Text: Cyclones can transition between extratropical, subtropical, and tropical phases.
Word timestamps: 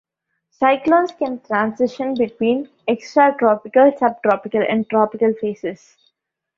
Cyclones 0.49 1.11
can 1.11 1.41
transition 1.41 2.15
between 2.15 2.67
extratropical, 2.89 3.95
subtropical, 3.99 4.63
and 4.67 4.89
tropical 4.89 5.35
phases. 5.39 5.95